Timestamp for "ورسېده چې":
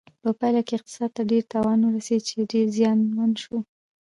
1.83-2.49